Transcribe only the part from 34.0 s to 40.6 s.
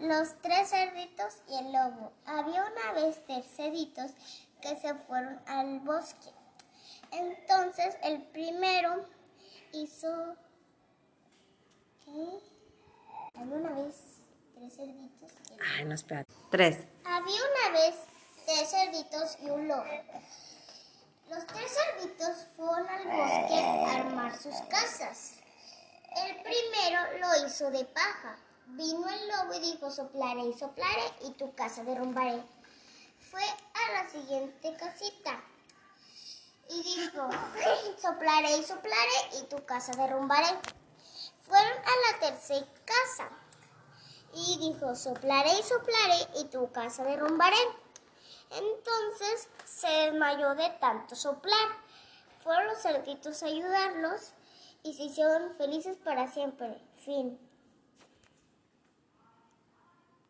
siguiente casita y dijo, soplaré y soplaré y tu casa derrumbaré.